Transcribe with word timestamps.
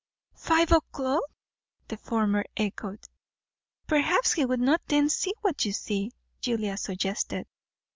"Five 0.39 0.71
o'clock!" 0.71 1.21
the 1.87 1.95
former 1.95 2.43
echoed. 2.57 3.07
"Perhaps 3.85 4.33
he 4.33 4.43
would 4.43 4.59
not 4.59 4.81
then 4.87 5.09
see 5.09 5.35
what 5.41 5.63
you 5.63 5.73
see," 5.73 6.11
Julia 6.39 6.75
suggested. 6.77 7.45